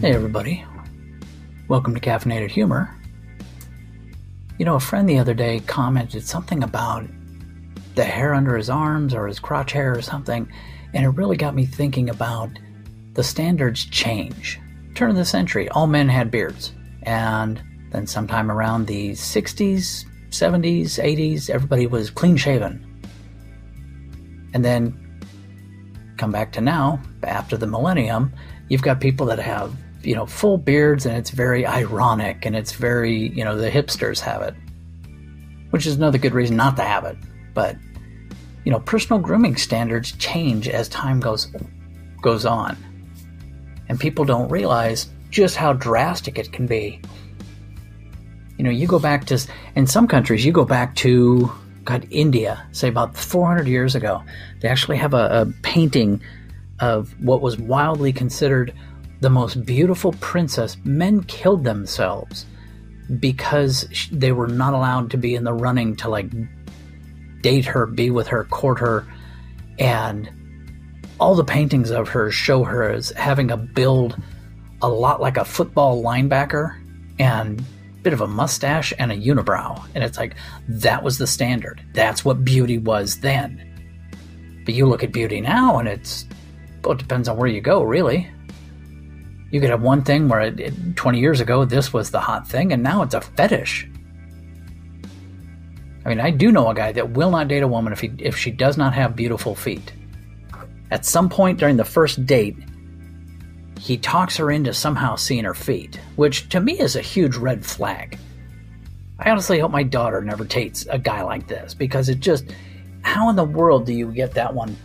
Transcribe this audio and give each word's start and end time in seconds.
Hey, 0.00 0.14
everybody. 0.14 0.64
Welcome 1.68 1.94
to 1.94 2.00
Caffeinated 2.00 2.50
Humor. 2.52 2.90
You 4.58 4.64
know, 4.64 4.76
a 4.76 4.80
friend 4.80 5.06
the 5.06 5.18
other 5.18 5.34
day 5.34 5.60
commented 5.66 6.26
something 6.26 6.62
about 6.62 7.04
the 7.96 8.04
hair 8.04 8.32
under 8.32 8.56
his 8.56 8.70
arms 8.70 9.12
or 9.12 9.26
his 9.26 9.38
crotch 9.38 9.72
hair 9.72 9.94
or 9.94 10.00
something, 10.00 10.50
and 10.94 11.04
it 11.04 11.10
really 11.10 11.36
got 11.36 11.54
me 11.54 11.66
thinking 11.66 12.08
about 12.08 12.48
the 13.12 13.22
standards 13.22 13.84
change. 13.84 14.58
Turn 14.94 15.10
of 15.10 15.16
the 15.16 15.24
century, 15.26 15.68
all 15.68 15.86
men 15.86 16.08
had 16.08 16.30
beards. 16.30 16.72
And 17.02 17.62
then 17.90 18.06
sometime 18.06 18.50
around 18.50 18.86
the 18.86 19.10
60s, 19.10 20.06
70s, 20.30 20.98
80s, 20.98 21.50
everybody 21.50 21.86
was 21.86 22.08
clean 22.08 22.38
shaven. 22.38 23.02
And 24.54 24.64
then 24.64 24.98
come 26.16 26.32
back 26.32 26.52
to 26.52 26.62
now, 26.62 27.02
after 27.22 27.58
the 27.58 27.66
millennium, 27.66 28.32
you've 28.70 28.80
got 28.80 28.98
people 28.98 29.26
that 29.26 29.38
have 29.38 29.76
you 30.02 30.14
know, 30.14 30.26
full 30.26 30.58
beards 30.58 31.06
and 31.06 31.16
it's 31.16 31.30
very 31.30 31.66
ironic 31.66 32.46
and 32.46 32.56
it's 32.56 32.72
very, 32.72 33.28
you 33.28 33.44
know, 33.44 33.56
the 33.56 33.70
hipsters 33.70 34.20
have 34.20 34.42
it. 34.42 34.54
Which 35.70 35.86
is 35.86 35.96
another 35.96 36.18
good 36.18 36.34
reason 36.34 36.56
not 36.56 36.76
to 36.76 36.82
have 36.82 37.04
it. 37.04 37.16
But, 37.54 37.76
you 38.64 38.72
know, 38.72 38.80
personal 38.80 39.20
grooming 39.20 39.56
standards 39.56 40.12
change 40.12 40.68
as 40.68 40.88
time 40.88 41.20
goes 41.20 41.48
goes 42.22 42.44
on. 42.44 42.76
And 43.88 43.98
people 43.98 44.24
don't 44.24 44.48
realize 44.48 45.08
just 45.30 45.56
how 45.56 45.72
drastic 45.72 46.38
it 46.38 46.52
can 46.52 46.66
be. 46.66 47.00
You 48.58 48.64
know, 48.64 48.70
you 48.70 48.86
go 48.86 48.98
back 48.98 49.26
to 49.26 49.38
in 49.74 49.86
some 49.86 50.06
countries 50.06 50.44
you 50.44 50.52
go 50.52 50.64
back 50.64 50.94
to 50.96 51.50
God, 51.84 52.06
India, 52.10 52.66
say 52.72 52.88
about 52.88 53.16
400 53.16 53.66
years 53.66 53.94
ago. 53.94 54.22
They 54.60 54.68
actually 54.68 54.98
have 54.98 55.14
a, 55.14 55.42
a 55.42 55.46
painting 55.62 56.22
of 56.78 57.14
what 57.22 57.40
was 57.40 57.58
wildly 57.58 58.12
considered 58.12 58.74
the 59.20 59.30
most 59.30 59.64
beautiful 59.64 60.12
princess, 60.20 60.76
men 60.84 61.22
killed 61.24 61.64
themselves 61.64 62.46
because 63.18 63.86
they 64.12 64.32
were 64.32 64.48
not 64.48 64.72
allowed 64.72 65.10
to 65.10 65.16
be 65.16 65.34
in 65.34 65.44
the 65.44 65.52
running 65.52 65.96
to 65.96 66.08
like 66.08 66.30
date 67.42 67.66
her, 67.66 67.86
be 67.86 68.10
with 68.10 68.28
her, 68.28 68.44
court 68.44 68.78
her, 68.78 69.06
and 69.78 70.30
all 71.18 71.34
the 71.34 71.44
paintings 71.44 71.90
of 71.90 72.08
her 72.08 72.30
show 72.30 72.64
her 72.64 72.90
as 72.90 73.10
having 73.10 73.50
a 73.50 73.56
build 73.56 74.20
a 74.82 74.88
lot 74.88 75.20
like 75.20 75.36
a 75.36 75.44
football 75.44 76.02
linebacker 76.02 76.76
and 77.18 77.60
a 77.60 77.64
bit 78.02 78.12
of 78.14 78.22
a 78.22 78.26
mustache 78.26 78.92
and 78.98 79.12
a 79.12 79.16
unibrow. 79.16 79.84
And 79.94 80.02
it's 80.02 80.16
like 80.16 80.34
that 80.68 81.02
was 81.02 81.18
the 81.18 81.26
standard. 81.26 81.82
That's 81.92 82.24
what 82.24 82.44
beauty 82.44 82.78
was 82.78 83.20
then. 83.20 83.66
But 84.64 84.74
you 84.74 84.86
look 84.86 85.02
at 85.02 85.12
beauty 85.12 85.40
now 85.40 85.78
and 85.78 85.88
it's 85.88 86.24
well, 86.82 86.92
it 86.92 86.98
depends 86.98 87.28
on 87.28 87.36
where 87.36 87.48
you 87.48 87.60
go, 87.60 87.82
really. 87.82 88.30
You 89.50 89.60
could 89.60 89.70
have 89.70 89.82
one 89.82 90.02
thing 90.02 90.28
where 90.28 90.40
it, 90.40 90.60
it, 90.60 90.96
20 90.96 91.18
years 91.18 91.40
ago 91.40 91.64
this 91.64 91.92
was 91.92 92.10
the 92.10 92.20
hot 92.20 92.46
thing, 92.46 92.72
and 92.72 92.82
now 92.82 93.02
it's 93.02 93.14
a 93.14 93.20
fetish. 93.20 93.88
I 96.04 96.08
mean, 96.08 96.20
I 96.20 96.30
do 96.30 96.50
know 96.52 96.68
a 96.68 96.74
guy 96.74 96.92
that 96.92 97.10
will 97.10 97.30
not 97.30 97.48
date 97.48 97.62
a 97.62 97.68
woman 97.68 97.92
if 97.92 98.00
he 98.00 98.12
if 98.18 98.36
she 98.36 98.50
does 98.50 98.76
not 98.76 98.94
have 98.94 99.16
beautiful 99.16 99.54
feet. 99.54 99.92
At 100.90 101.04
some 101.04 101.28
point 101.28 101.58
during 101.58 101.76
the 101.76 101.84
first 101.84 102.24
date, 102.26 102.56
he 103.78 103.96
talks 103.96 104.36
her 104.36 104.50
into 104.50 104.72
somehow 104.72 105.16
seeing 105.16 105.44
her 105.44 105.54
feet, 105.54 106.00
which 106.16 106.48
to 106.50 106.60
me 106.60 106.78
is 106.78 106.96
a 106.96 107.00
huge 107.00 107.36
red 107.36 107.64
flag. 107.64 108.18
I 109.18 109.30
honestly 109.30 109.58
hope 109.58 109.70
my 109.70 109.82
daughter 109.82 110.22
never 110.22 110.44
dates 110.44 110.86
a 110.88 110.98
guy 110.98 111.22
like 111.22 111.46
this 111.46 111.74
because 111.74 112.08
it 112.08 112.20
just 112.20 112.54
how 113.02 113.28
in 113.28 113.36
the 113.36 113.44
world 113.44 113.86
do 113.86 113.92
you 113.92 114.10
get 114.12 114.34
that 114.34 114.54
one 114.54 114.76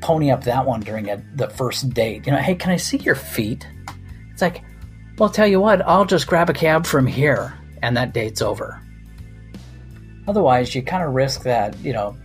pony 0.00 0.30
up 0.30 0.44
that 0.44 0.66
one 0.66 0.80
during 0.80 1.10
a, 1.10 1.22
the 1.34 1.48
first 1.50 1.90
date. 1.90 2.26
You 2.26 2.32
know, 2.32 2.38
hey, 2.38 2.54
can 2.54 2.70
I 2.70 2.76
see 2.76 2.98
your 2.98 3.14
feet? 3.14 3.66
It's 4.32 4.42
like, 4.42 4.62
well, 5.18 5.30
tell 5.30 5.46
you 5.46 5.60
what, 5.60 5.82
I'll 5.86 6.04
just 6.04 6.26
grab 6.26 6.50
a 6.50 6.52
cab 6.52 6.86
from 6.86 7.06
here, 7.06 7.54
and 7.82 7.96
that 7.96 8.12
date's 8.12 8.42
over. 8.42 8.82
Otherwise, 10.28 10.74
you 10.74 10.82
kind 10.82 11.02
of 11.02 11.14
risk 11.14 11.42
that, 11.44 11.78
you 11.78 11.92
know, 11.92 12.16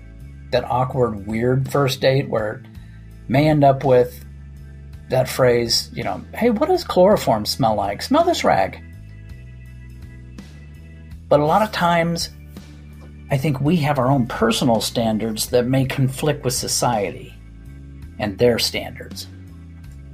that 0.51 0.65
awkward, 0.65 1.27
weird 1.27 1.71
first 1.71 2.01
date 2.01 2.27
where 2.27 2.63
may 3.27 3.47
end 3.47 3.63
up 3.63 3.85
with 3.85 4.25
that 5.09 5.29
phrase, 5.29 5.89
you 5.93 6.03
know, 6.03 6.21
hey, 6.33 6.49
what 6.49 6.67
does 6.67 6.83
chloroform 6.83 7.45
smell 7.45 7.75
like? 7.75 8.01
Smell 8.01 8.23
this 8.23 8.43
rag. 8.43 8.81
But 11.29 11.39
a 11.39 11.45
lot 11.45 11.61
of 11.61 11.71
times, 11.71 12.29
I 13.29 13.37
think 13.37 13.61
we 13.61 13.77
have 13.77 13.99
our 13.99 14.07
own 14.07 14.27
personal 14.27 14.81
standards 14.81 15.47
that 15.51 15.65
may 15.65 15.85
conflict 15.85 16.43
with 16.43 16.53
society 16.53 17.33
and 18.21 18.37
their 18.37 18.59
standards. 18.59 19.27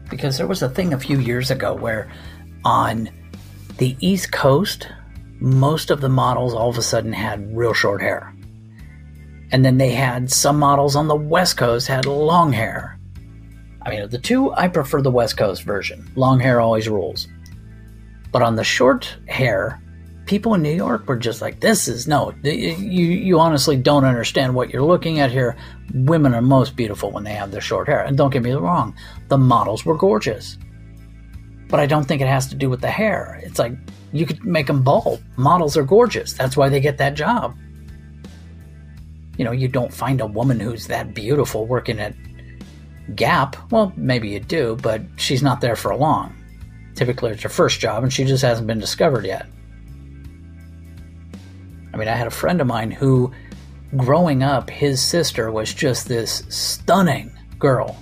Because 0.09 0.38
there 0.38 0.47
was 0.47 0.63
a 0.63 0.69
thing 0.69 0.94
a 0.94 1.00
few 1.00 1.19
years 1.19 1.51
ago 1.51 1.75
where 1.75 2.09
on 2.63 3.09
the 3.78 3.95
East 4.00 4.31
Coast, 4.31 4.88
most 5.40 5.91
of 5.91 6.01
the 6.01 6.09
models 6.09 6.53
all 6.53 6.69
of 6.69 6.78
a 6.78 6.81
sudden 6.81 7.13
had 7.13 7.56
real 7.56 7.73
short 7.73 8.01
hair. 8.01 8.34
And 9.51 9.63
then 9.63 9.78
they 9.78 9.91
had 9.91 10.31
some 10.31 10.57
models 10.57 10.96
on 10.96 11.07
the 11.07 11.16
West 11.16 11.57
Coast 11.57 11.88
had 11.88 12.06
long 12.06 12.51
hair. 12.51 13.00
I 13.81 13.90
mean, 13.91 14.01
of 14.01 14.12
the 14.12 14.17
two, 14.17 14.51
I 14.53 14.67
prefer 14.67 15.01
the 15.01 15.12
West 15.12 15.38
Coast 15.38 15.63
version. 15.63 16.09
Long 16.16 16.40
hair 16.40 16.59
always 16.59 16.90
rules. 16.90 17.28
But 18.31 18.41
on 18.41 18.56
the 18.56 18.63
short 18.63 19.16
hair, 19.28 19.81
people 20.28 20.54
in 20.54 20.62
New 20.62 20.76
York 20.76 21.08
were 21.08 21.18
just 21.18 21.42
like, 21.42 21.60
"This 21.60 21.88
is 21.88 22.08
no." 22.08 22.34
You 22.44 22.52
you 22.52 23.40
honestly 23.40 23.76
don't 23.76 24.06
understand 24.06 24.54
what 24.54 24.70
you're 24.70 24.84
looking 24.84 25.20
at 25.20 25.32
here. 25.32 25.56
Women 25.94 26.36
are 26.36 26.42
most 26.42 26.76
beautiful 26.76 27.12
when 27.12 27.24
they 27.24 27.34
have 27.34 27.52
their 27.52 27.62
short 27.62 27.88
hair, 27.88 28.04
and 28.04 28.16
don't 28.18 28.32
get 28.32 28.44
me 28.44 28.52
wrong, 28.52 28.96
the 29.30 29.38
models 29.38 29.86
were 29.86 29.98
gorgeous. 29.98 30.58
But 31.70 31.80
I 31.80 31.86
don't 31.86 32.06
think 32.06 32.22
it 32.22 32.28
has 32.28 32.48
to 32.48 32.56
do 32.56 32.70
with 32.70 32.82
the 32.82 32.92
hair. 32.92 33.42
It's 33.44 33.60
like 33.60 33.74
you 34.14 34.26
could 34.26 34.46
make 34.46 34.68
them 34.68 34.84
bald. 34.84 35.24
Models 35.36 35.76
are 35.76 35.84
gorgeous. 35.84 36.34
That's 36.34 36.56
why 36.56 36.70
they 36.70 36.80
get 36.80 36.98
that 37.00 37.16
job. 37.16 37.56
You 39.38 39.46
know, 39.46 39.52
you 39.52 39.68
don't 39.68 39.94
find 39.94 40.22
a 40.22 40.26
woman 40.26 40.59
who's 40.59 40.88
that 40.88 41.14
beautiful 41.14 41.66
working 41.66 42.00
at 42.00 42.16
Gap. 43.16 43.56
Well, 43.72 43.94
maybe 43.96 44.30
you 44.30 44.40
do, 44.40 44.78
but 44.82 45.02
she's 45.16 45.42
not 45.42 45.62
there 45.62 45.78
for 45.78 45.96
long. 45.96 46.36
Typically, 46.96 47.32
it's 47.32 47.44
her 47.44 47.50
first 47.50 47.80
job, 47.80 48.04
and 48.04 48.12
she 48.12 48.26
just 48.26 48.44
hasn't 48.44 48.68
been 48.68 48.80
discovered 48.80 49.26
yet. 49.26 49.48
I 51.97 52.00
mean, 52.00 52.09
I 52.09 52.16
had 52.16 52.28
a 52.28 52.30
friend 52.30 52.62
of 52.62 52.68
mine 52.68 52.91
who, 52.91 53.31
growing 53.96 54.44
up, 54.44 54.69
his 54.69 55.02
sister 55.02 55.50
was 55.50 55.74
just 55.74 56.08
this 56.08 56.44
stunning 56.47 57.35
girl. 57.58 57.97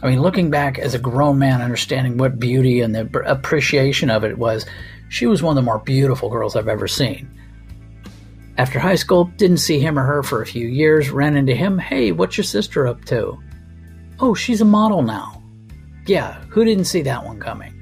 I 0.00 0.10
mean, 0.10 0.22
looking 0.22 0.48
back 0.48 0.78
as 0.78 0.94
a 0.94 1.00
grown 1.00 1.40
man, 1.40 1.60
understanding 1.60 2.18
what 2.18 2.38
beauty 2.38 2.82
and 2.82 2.94
the 2.94 3.24
appreciation 3.26 4.10
of 4.10 4.22
it 4.22 4.38
was, 4.38 4.64
she 5.08 5.26
was 5.26 5.42
one 5.42 5.58
of 5.58 5.64
the 5.64 5.66
more 5.66 5.80
beautiful 5.80 6.30
girls 6.30 6.54
I've 6.54 6.68
ever 6.68 6.86
seen. 6.86 7.28
After 8.58 8.78
high 8.78 8.94
school, 8.94 9.24
didn't 9.24 9.56
see 9.56 9.80
him 9.80 9.98
or 9.98 10.04
her 10.04 10.22
for 10.22 10.40
a 10.40 10.46
few 10.46 10.68
years, 10.68 11.10
ran 11.10 11.36
into 11.36 11.56
him. 11.56 11.78
Hey, 11.78 12.12
what's 12.12 12.36
your 12.36 12.44
sister 12.44 12.86
up 12.86 13.04
to? 13.06 13.36
Oh, 14.20 14.34
she's 14.34 14.60
a 14.60 14.64
model 14.64 15.02
now. 15.02 15.42
Yeah, 16.06 16.40
who 16.42 16.64
didn't 16.64 16.84
see 16.84 17.02
that 17.02 17.24
one 17.24 17.40
coming? 17.40 17.74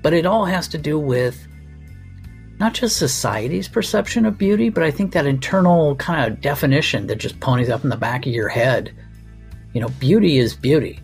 But 0.00 0.12
it 0.12 0.26
all 0.26 0.44
has 0.44 0.68
to 0.68 0.78
do 0.78 0.96
with 0.96 1.48
not 2.62 2.74
just 2.74 2.96
society's 2.96 3.66
perception 3.66 4.24
of 4.24 4.38
beauty, 4.38 4.68
but 4.68 4.84
I 4.84 4.92
think 4.92 5.14
that 5.14 5.26
internal 5.26 5.96
kind 5.96 6.32
of 6.32 6.40
definition 6.40 7.08
that 7.08 7.16
just 7.16 7.40
ponies 7.40 7.68
up 7.68 7.82
in 7.82 7.90
the 7.90 7.96
back 7.96 8.24
of 8.24 8.32
your 8.32 8.48
head. 8.48 8.94
You 9.72 9.80
know, 9.80 9.88
beauty 9.88 10.38
is 10.38 10.54
beauty. 10.54 11.00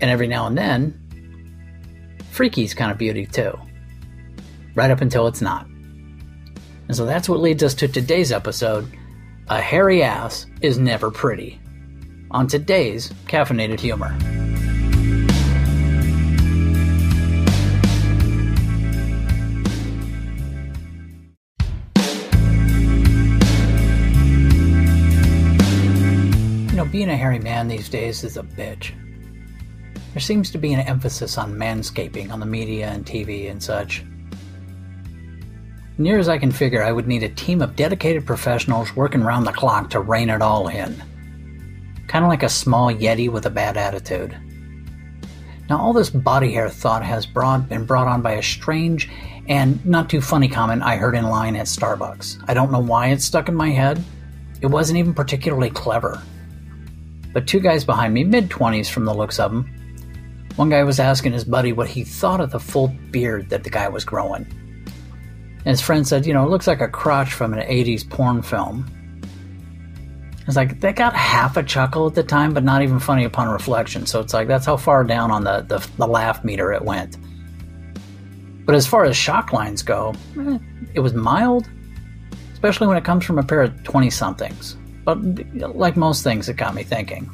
And 0.00 0.10
every 0.10 0.26
now 0.26 0.48
and 0.48 0.58
then, 0.58 0.98
freaky's 2.32 2.74
kind 2.74 2.90
of 2.90 2.98
beauty 2.98 3.24
too. 3.24 3.56
Right 4.74 4.90
up 4.90 5.00
until 5.00 5.28
it's 5.28 5.40
not. 5.40 5.64
And 6.88 6.96
so 6.96 7.06
that's 7.06 7.28
what 7.28 7.38
leads 7.38 7.62
us 7.62 7.74
to 7.74 7.86
today's 7.86 8.32
episode 8.32 8.90
A 9.50 9.60
Hairy 9.60 10.02
Ass 10.02 10.46
is 10.60 10.76
Never 10.76 11.12
Pretty. 11.12 11.60
On 12.32 12.48
today's 12.48 13.10
Caffeinated 13.28 13.78
Humor. 13.78 14.47
Being 26.90 27.10
a 27.10 27.16
hairy 27.16 27.38
man 27.38 27.68
these 27.68 27.88
days 27.88 28.24
is 28.24 28.36
a 28.36 28.42
bitch. 28.42 28.92
There 30.12 30.20
seems 30.20 30.50
to 30.50 30.58
be 30.58 30.72
an 30.72 30.80
emphasis 30.80 31.36
on 31.36 31.54
manscaping 31.54 32.32
on 32.32 32.40
the 32.40 32.46
media 32.46 32.88
and 32.88 33.04
TV 33.04 33.50
and 33.50 33.62
such. 33.62 34.04
Near 35.98 36.18
as 36.18 36.28
I 36.28 36.38
can 36.38 36.50
figure, 36.50 36.82
I 36.82 36.92
would 36.92 37.06
need 37.06 37.24
a 37.24 37.28
team 37.28 37.60
of 37.60 37.76
dedicated 37.76 38.24
professionals 38.24 38.96
working 38.96 39.22
round 39.22 39.46
the 39.46 39.52
clock 39.52 39.90
to 39.90 40.00
rein 40.00 40.30
it 40.30 40.40
all 40.40 40.68
in. 40.68 41.02
Kind 42.06 42.24
of 42.24 42.30
like 42.30 42.42
a 42.42 42.48
small 42.48 42.90
Yeti 42.90 43.30
with 43.30 43.44
a 43.46 43.50
bad 43.50 43.76
attitude. 43.76 44.36
Now, 45.68 45.78
all 45.78 45.92
this 45.92 46.08
body 46.08 46.52
hair 46.52 46.70
thought 46.70 47.04
has 47.04 47.26
brought, 47.26 47.68
been 47.68 47.84
brought 47.84 48.08
on 48.08 48.22
by 48.22 48.32
a 48.32 48.42
strange 48.42 49.10
and 49.48 49.84
not 49.84 50.08
too 50.08 50.22
funny 50.22 50.48
comment 50.48 50.82
I 50.82 50.96
heard 50.96 51.14
in 51.14 51.28
line 51.28 51.56
at 51.56 51.66
Starbucks. 51.66 52.44
I 52.48 52.54
don't 52.54 52.72
know 52.72 52.78
why 52.78 53.08
it 53.08 53.20
stuck 53.20 53.48
in 53.48 53.54
my 53.54 53.70
head. 53.70 54.02
It 54.62 54.68
wasn't 54.68 54.98
even 54.98 55.12
particularly 55.12 55.70
clever 55.70 56.22
but 57.32 57.46
two 57.46 57.60
guys 57.60 57.84
behind 57.84 58.14
me, 58.14 58.24
mid 58.24 58.48
20s 58.48 58.90
from 58.90 59.04
the 59.04 59.14
looks 59.14 59.38
of 59.38 59.50
them, 59.50 59.68
One 60.56 60.70
guy 60.70 60.82
was 60.82 60.98
asking 60.98 61.32
his 61.32 61.44
buddy 61.44 61.72
what 61.72 61.88
he 61.88 62.02
thought 62.04 62.40
of 62.40 62.50
the 62.50 62.60
full 62.60 62.88
beard 63.10 63.50
that 63.50 63.64
the 63.64 63.70
guy 63.70 63.88
was 63.88 64.04
growing. 64.04 64.46
And 65.58 65.66
his 65.66 65.80
friend 65.80 66.06
said, 66.06 66.26
You 66.26 66.32
know, 66.32 66.44
it 66.44 66.50
looks 66.50 66.66
like 66.66 66.80
a 66.80 66.88
crotch 66.88 67.32
from 67.32 67.52
an 67.52 67.60
80s 67.60 68.08
porn 68.08 68.42
film. 68.42 68.86
It's 70.46 70.56
like, 70.56 70.80
they 70.80 70.94
got 70.94 71.14
half 71.14 71.58
a 71.58 71.62
chuckle 71.62 72.06
at 72.06 72.14
the 72.14 72.22
time, 72.22 72.54
but 72.54 72.64
not 72.64 72.80
even 72.80 72.98
funny 72.98 73.24
upon 73.24 73.48
reflection. 73.50 74.06
So 74.06 74.18
it's 74.20 74.32
like, 74.32 74.48
that's 74.48 74.64
how 74.64 74.78
far 74.78 75.04
down 75.04 75.30
on 75.30 75.44
the, 75.44 75.60
the, 75.60 75.86
the 75.98 76.06
laugh 76.06 76.42
meter 76.42 76.72
it 76.72 76.82
went. 76.82 77.18
But 78.64 78.74
as 78.74 78.86
far 78.86 79.04
as 79.04 79.14
shock 79.14 79.52
lines 79.52 79.82
go, 79.82 80.14
eh, 80.38 80.58
it 80.94 81.00
was 81.00 81.12
mild, 81.12 81.68
especially 82.54 82.86
when 82.86 82.96
it 82.96 83.04
comes 83.04 83.26
from 83.26 83.38
a 83.38 83.42
pair 83.42 83.60
of 83.62 83.82
20 83.84 84.08
somethings. 84.08 84.76
But 85.08 85.22
like 85.74 85.96
most 85.96 86.22
things, 86.22 86.50
it 86.50 86.58
got 86.58 86.74
me 86.74 86.82
thinking. 86.82 87.30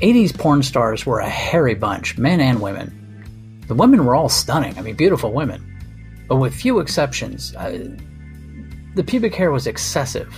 80s 0.00 0.34
porn 0.38 0.62
stars 0.62 1.04
were 1.04 1.18
a 1.18 1.28
hairy 1.28 1.74
bunch, 1.74 2.16
men 2.16 2.40
and 2.40 2.62
women. 2.62 3.60
The 3.66 3.74
women 3.74 4.06
were 4.06 4.14
all 4.14 4.30
stunning, 4.30 4.78
I 4.78 4.80
mean, 4.80 4.96
beautiful 4.96 5.34
women. 5.34 6.24
But 6.26 6.36
with 6.36 6.54
few 6.54 6.78
exceptions, 6.78 7.54
uh, 7.56 7.86
the 8.94 9.04
pubic 9.04 9.34
hair 9.34 9.50
was 9.50 9.66
excessive. 9.66 10.34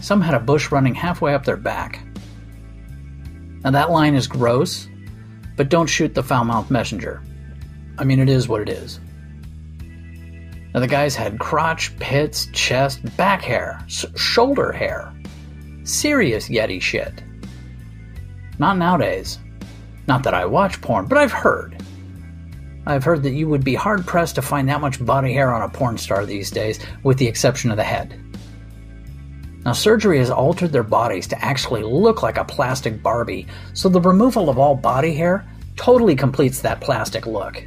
Some 0.00 0.22
had 0.22 0.32
a 0.32 0.40
bush 0.40 0.72
running 0.72 0.94
halfway 0.94 1.34
up 1.34 1.44
their 1.44 1.58
back. 1.58 2.02
Now, 3.62 3.72
that 3.72 3.90
line 3.90 4.14
is 4.14 4.26
gross, 4.26 4.88
but 5.58 5.68
don't 5.68 5.88
shoot 5.88 6.14
the 6.14 6.22
foul 6.22 6.46
mouthed 6.46 6.70
messenger. 6.70 7.22
I 7.98 8.04
mean, 8.04 8.18
it 8.18 8.30
is 8.30 8.48
what 8.48 8.62
it 8.62 8.70
is. 8.70 8.98
Now, 10.72 10.80
the 10.80 10.86
guys 10.86 11.14
had 11.14 11.38
crotch, 11.38 11.94
pits, 11.98 12.48
chest, 12.54 13.14
back 13.18 13.42
hair, 13.42 13.84
sh- 13.88 14.06
shoulder 14.16 14.72
hair. 14.72 15.12
Serious 15.88 16.50
Yeti 16.50 16.82
shit. 16.82 17.24
Not 18.58 18.76
nowadays. 18.76 19.38
Not 20.06 20.22
that 20.24 20.34
I 20.34 20.44
watch 20.44 20.82
porn, 20.82 21.06
but 21.06 21.16
I've 21.16 21.32
heard. 21.32 21.82
I've 22.86 23.04
heard 23.04 23.22
that 23.22 23.32
you 23.32 23.48
would 23.48 23.64
be 23.64 23.74
hard 23.74 24.06
pressed 24.06 24.34
to 24.34 24.42
find 24.42 24.68
that 24.68 24.82
much 24.82 25.02
body 25.02 25.32
hair 25.32 25.50
on 25.50 25.62
a 25.62 25.68
porn 25.70 25.96
star 25.96 26.26
these 26.26 26.50
days, 26.50 26.78
with 27.04 27.16
the 27.16 27.26
exception 27.26 27.70
of 27.70 27.78
the 27.78 27.84
head. 27.84 28.20
Now, 29.64 29.72
surgery 29.72 30.18
has 30.18 30.30
altered 30.30 30.72
their 30.72 30.82
bodies 30.82 31.26
to 31.28 31.42
actually 31.42 31.82
look 31.82 32.22
like 32.22 32.36
a 32.36 32.44
plastic 32.44 33.02
Barbie, 33.02 33.46
so 33.72 33.88
the 33.88 33.98
removal 33.98 34.50
of 34.50 34.58
all 34.58 34.74
body 34.74 35.14
hair 35.14 35.50
totally 35.76 36.14
completes 36.14 36.60
that 36.60 36.82
plastic 36.82 37.26
look. 37.26 37.64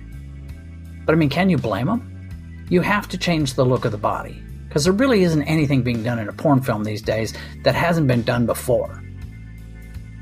But 1.08 1.14
I 1.14 1.16
mean, 1.16 1.30
can 1.30 1.50
you 1.50 1.58
blame 1.58 1.88
them? 1.88 2.68
You 2.70 2.82
have 2.82 3.08
to 3.10 3.18
change 3.18 3.56
the 3.56 3.66
look 3.66 3.84
of 3.84 3.92
the 3.92 3.98
body, 3.98 4.44
because 4.72 4.86
there 4.86 4.94
really 4.94 5.24
isn't 5.24 5.44
anything 5.44 5.84
being 5.84 6.02
done 6.02 6.18
in 6.18 6.30
a 6.30 6.32
porn 6.32 6.62
film 6.62 6.86
these 6.86 7.02
days 7.02 7.34
that 7.66 7.76
hasn't 7.76 8.08
been 8.08 8.24
done 8.24 8.46
before 8.46 9.04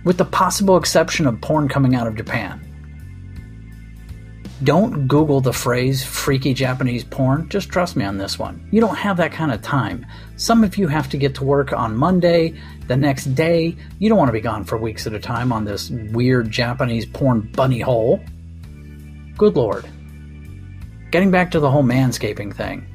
with 0.03 0.17
the 0.17 0.25
possible 0.25 0.75
exception 0.75 1.27
of 1.27 1.39
porn 1.39 1.69
coming 1.69 1.93
out 1.93 2.07
of 2.07 2.15
Japan. 2.15 2.59
Don't 4.63 5.07
Google 5.07 5.39
the 5.39 5.53
phrase 5.53 6.03
freaky 6.03 6.55
Japanese 6.55 7.03
porn. 7.03 7.47
Just 7.47 7.69
trust 7.69 7.95
me 7.95 8.03
on 8.03 8.17
this 8.17 8.39
one. 8.39 8.67
You 8.71 8.81
don't 8.81 8.97
have 8.97 9.17
that 9.17 9.31
kind 9.31 9.51
of 9.51 9.61
time. 9.61 10.03
Some 10.35 10.63
of 10.63 10.79
you 10.79 10.87
have 10.87 11.09
to 11.11 11.17
get 11.17 11.35
to 11.35 11.43
work 11.43 11.71
on 11.71 11.95
Monday, 11.95 12.59
the 12.87 12.97
next 12.97 13.25
day. 13.35 13.75
You 13.99 14.09
don't 14.09 14.17
want 14.17 14.29
to 14.29 14.33
be 14.33 14.41
gone 14.41 14.63
for 14.63 14.79
weeks 14.79 15.05
at 15.05 15.13
a 15.13 15.19
time 15.19 15.53
on 15.53 15.63
this 15.63 15.91
weird 15.91 16.49
Japanese 16.49 17.05
porn 17.05 17.41
bunny 17.53 17.81
hole. 17.81 18.19
Good 19.37 19.55
lord. 19.55 19.87
Getting 21.11 21.29
back 21.29 21.51
to 21.51 21.59
the 21.59 21.69
whole 21.69 21.83
manscaping 21.83 22.51
thing. 22.51 22.87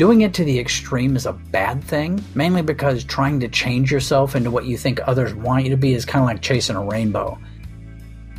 Doing 0.00 0.22
it 0.22 0.32
to 0.32 0.44
the 0.44 0.58
extreme 0.58 1.14
is 1.14 1.26
a 1.26 1.34
bad 1.34 1.84
thing, 1.84 2.24
mainly 2.34 2.62
because 2.62 3.04
trying 3.04 3.38
to 3.40 3.48
change 3.48 3.92
yourself 3.92 4.34
into 4.34 4.50
what 4.50 4.64
you 4.64 4.78
think 4.78 4.98
others 5.04 5.34
want 5.34 5.64
you 5.64 5.70
to 5.72 5.76
be 5.76 5.92
is 5.92 6.06
kind 6.06 6.22
of 6.22 6.26
like 6.26 6.40
chasing 6.40 6.74
a 6.74 6.82
rainbow. 6.82 7.38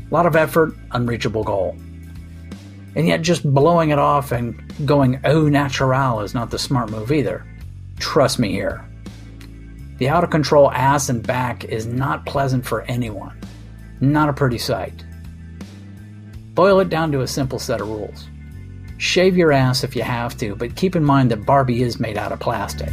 A 0.09 0.11
lot 0.11 0.25
of 0.25 0.35
effort, 0.35 0.73
unreachable 0.89 1.43
goal. 1.43 1.75
And 2.95 3.07
yet, 3.07 3.21
just 3.21 3.43
blowing 3.43 3.91
it 3.91 3.99
off 3.99 4.31
and 4.31 4.59
going 4.87 5.21
au 5.23 5.49
natural 5.49 6.21
is 6.21 6.33
not 6.33 6.49
the 6.49 6.57
smart 6.57 6.89
move 6.89 7.11
either. 7.11 7.45
Trust 7.99 8.39
me 8.39 8.49
here. 8.49 8.83
The 9.99 10.09
out 10.09 10.23
of 10.23 10.31
control 10.31 10.71
ass 10.71 11.09
and 11.09 11.21
back 11.21 11.65
is 11.65 11.85
not 11.85 12.25
pleasant 12.25 12.65
for 12.65 12.81
anyone. 12.85 13.39
Not 13.99 14.29
a 14.29 14.33
pretty 14.33 14.57
sight. 14.57 15.05
Boil 16.55 16.79
it 16.79 16.89
down 16.89 17.11
to 17.11 17.21
a 17.21 17.27
simple 17.27 17.59
set 17.59 17.81
of 17.81 17.87
rules. 17.87 18.30
Shave 19.01 19.35
your 19.35 19.51
ass 19.51 19.83
if 19.83 19.95
you 19.95 20.03
have 20.03 20.37
to, 20.37 20.55
but 20.55 20.75
keep 20.75 20.95
in 20.95 21.03
mind 21.03 21.31
that 21.31 21.43
Barbie 21.43 21.81
is 21.81 21.99
made 21.99 22.19
out 22.19 22.31
of 22.31 22.39
plastic. 22.39 22.91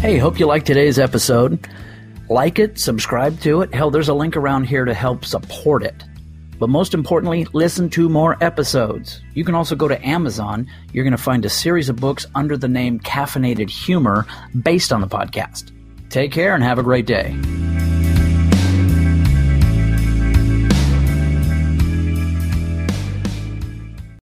Hey, 0.00 0.18
hope 0.18 0.40
you 0.40 0.46
liked 0.46 0.66
today's 0.66 0.98
episode. 0.98 1.68
Like 2.28 2.58
it, 2.58 2.76
subscribe 2.76 3.38
to 3.42 3.62
it. 3.62 3.72
Hell, 3.72 3.92
there's 3.92 4.08
a 4.08 4.14
link 4.14 4.36
around 4.36 4.64
here 4.64 4.84
to 4.84 4.92
help 4.92 5.24
support 5.24 5.84
it. 5.84 6.02
But 6.58 6.70
most 6.70 6.92
importantly, 6.92 7.46
listen 7.52 7.88
to 7.90 8.08
more 8.08 8.36
episodes. 8.42 9.22
You 9.34 9.44
can 9.44 9.54
also 9.54 9.76
go 9.76 9.86
to 9.86 10.04
Amazon. 10.04 10.66
You're 10.92 11.04
going 11.04 11.16
to 11.16 11.22
find 11.22 11.44
a 11.44 11.48
series 11.48 11.88
of 11.88 11.94
books 11.94 12.26
under 12.34 12.56
the 12.56 12.66
name 12.66 12.98
Caffeinated 12.98 13.70
Humor 13.70 14.26
based 14.60 14.92
on 14.92 15.00
the 15.00 15.06
podcast. 15.06 15.70
Take 16.10 16.32
care 16.32 16.56
and 16.56 16.64
have 16.64 16.80
a 16.80 16.82
great 16.82 17.06
day. 17.06 17.38